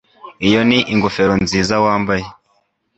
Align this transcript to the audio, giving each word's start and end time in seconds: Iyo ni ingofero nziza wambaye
Iyo 0.47 0.61
ni 0.69 0.79
ingofero 0.93 1.33
nziza 1.43 1.75
wambaye 1.83 2.25